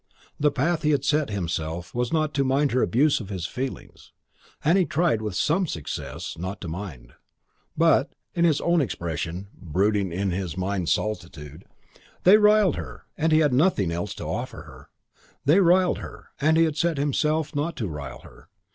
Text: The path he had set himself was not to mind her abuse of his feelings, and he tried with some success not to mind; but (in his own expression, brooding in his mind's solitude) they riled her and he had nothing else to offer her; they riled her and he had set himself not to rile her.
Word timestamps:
The 0.39 0.49
path 0.49 0.81
he 0.81 0.89
had 0.89 1.05
set 1.05 1.29
himself 1.29 1.93
was 1.93 2.11
not 2.11 2.33
to 2.33 2.43
mind 2.43 2.71
her 2.71 2.81
abuse 2.81 3.19
of 3.19 3.29
his 3.29 3.45
feelings, 3.45 4.11
and 4.65 4.75
he 4.75 4.83
tried 4.83 5.21
with 5.21 5.35
some 5.35 5.67
success 5.67 6.35
not 6.39 6.59
to 6.61 6.67
mind; 6.67 7.13
but 7.77 8.11
(in 8.33 8.43
his 8.43 8.59
own 8.61 8.81
expression, 8.81 9.49
brooding 9.53 10.11
in 10.11 10.31
his 10.31 10.57
mind's 10.57 10.91
solitude) 10.91 11.65
they 12.23 12.37
riled 12.37 12.77
her 12.77 13.03
and 13.15 13.31
he 13.31 13.41
had 13.41 13.53
nothing 13.53 13.91
else 13.91 14.15
to 14.15 14.23
offer 14.25 14.63
her; 14.63 14.89
they 15.45 15.59
riled 15.59 15.99
her 15.99 16.31
and 16.41 16.57
he 16.57 16.63
had 16.63 16.77
set 16.77 16.97
himself 16.97 17.53
not 17.53 17.75
to 17.75 17.87
rile 17.87 18.21
her. 18.21 18.49